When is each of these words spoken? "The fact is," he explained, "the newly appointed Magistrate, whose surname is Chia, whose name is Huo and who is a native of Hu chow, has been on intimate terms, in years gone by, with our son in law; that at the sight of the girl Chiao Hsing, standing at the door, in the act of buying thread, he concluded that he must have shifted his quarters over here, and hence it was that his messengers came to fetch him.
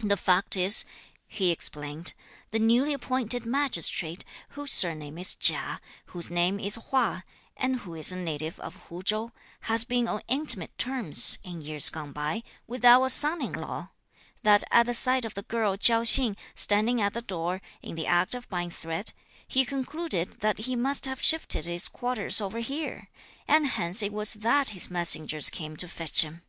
"The 0.00 0.18
fact 0.18 0.58
is," 0.58 0.84
he 1.26 1.50
explained, 1.50 2.12
"the 2.50 2.58
newly 2.58 2.92
appointed 2.92 3.46
Magistrate, 3.46 4.26
whose 4.50 4.70
surname 4.72 5.16
is 5.16 5.34
Chia, 5.34 5.80
whose 6.08 6.28
name 6.28 6.60
is 6.60 6.76
Huo 6.76 7.22
and 7.56 7.76
who 7.76 7.94
is 7.94 8.12
a 8.12 8.16
native 8.16 8.60
of 8.60 8.76
Hu 8.90 9.02
chow, 9.02 9.32
has 9.62 9.84
been 9.86 10.06
on 10.06 10.20
intimate 10.28 10.76
terms, 10.76 11.38
in 11.42 11.62
years 11.62 11.88
gone 11.88 12.12
by, 12.12 12.42
with 12.66 12.84
our 12.84 13.08
son 13.08 13.40
in 13.40 13.54
law; 13.54 13.92
that 14.42 14.64
at 14.70 14.84
the 14.84 14.92
sight 14.92 15.24
of 15.24 15.32
the 15.32 15.44
girl 15.44 15.78
Chiao 15.78 16.02
Hsing, 16.02 16.36
standing 16.54 17.00
at 17.00 17.14
the 17.14 17.22
door, 17.22 17.62
in 17.80 17.94
the 17.94 18.06
act 18.06 18.34
of 18.34 18.50
buying 18.50 18.68
thread, 18.68 19.12
he 19.48 19.64
concluded 19.64 20.40
that 20.40 20.58
he 20.58 20.76
must 20.76 21.06
have 21.06 21.22
shifted 21.22 21.64
his 21.64 21.88
quarters 21.88 22.42
over 22.42 22.58
here, 22.58 23.08
and 23.48 23.66
hence 23.66 24.02
it 24.02 24.12
was 24.12 24.34
that 24.34 24.68
his 24.76 24.90
messengers 24.90 25.48
came 25.48 25.74
to 25.78 25.88
fetch 25.88 26.20
him. 26.20 26.42